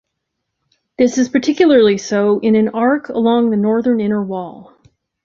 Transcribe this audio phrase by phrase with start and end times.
[0.97, 4.73] This is particularly so in an arc along the northern inner wall.